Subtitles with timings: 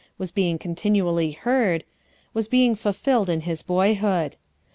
[0.17, 1.83] "was being continually heard,—
[2.33, 4.35] was being fulfilled in his boyhood.